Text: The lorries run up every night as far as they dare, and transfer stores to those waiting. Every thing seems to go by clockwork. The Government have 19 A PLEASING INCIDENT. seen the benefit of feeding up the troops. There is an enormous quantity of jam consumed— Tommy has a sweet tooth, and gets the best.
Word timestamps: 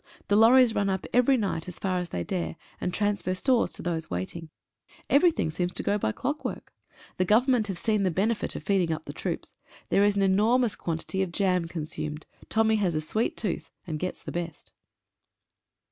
The 0.29 0.35
lorries 0.35 0.73
run 0.73 0.89
up 0.89 1.05
every 1.13 1.37
night 1.37 1.67
as 1.67 1.77
far 1.77 1.99
as 1.99 2.09
they 2.09 2.23
dare, 2.23 2.55
and 2.81 2.91
transfer 2.91 3.35
stores 3.35 3.69
to 3.73 3.83
those 3.83 4.09
waiting. 4.09 4.49
Every 5.11 5.29
thing 5.29 5.51
seems 5.51 5.73
to 5.73 5.83
go 5.83 5.99
by 5.99 6.11
clockwork. 6.11 6.73
The 7.17 7.25
Government 7.25 7.67
have 7.67 7.75
19 7.75 7.77
A 7.77 7.85
PLEASING 7.85 8.05
INCIDENT. 8.05 8.15
seen 8.15 8.15
the 8.15 8.33
benefit 8.33 8.55
of 8.55 8.63
feeding 8.63 8.91
up 8.91 9.05
the 9.05 9.13
troops. 9.13 9.55
There 9.89 10.03
is 10.03 10.15
an 10.15 10.23
enormous 10.23 10.75
quantity 10.75 11.21
of 11.21 11.31
jam 11.31 11.65
consumed— 11.67 12.25
Tommy 12.49 12.77
has 12.77 12.95
a 12.95 12.99
sweet 13.01 13.37
tooth, 13.37 13.69
and 13.85 13.99
gets 13.99 14.23
the 14.23 14.31
best. 14.31 14.71